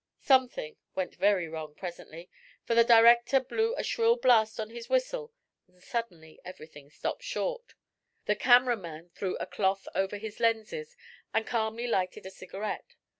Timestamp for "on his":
4.59-4.89